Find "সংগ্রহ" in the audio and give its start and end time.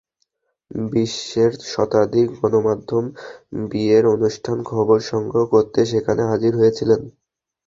5.11-5.43